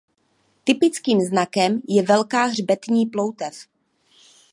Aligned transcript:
Typickým 0.63 1.21
znakem 1.21 1.81
je 1.87 2.03
velká 2.03 2.45
hřbetní 2.45 3.05
ploutev. 3.05 3.67